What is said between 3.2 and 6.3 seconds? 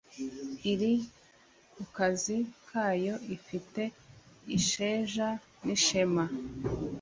ifitiye isheja n' ishema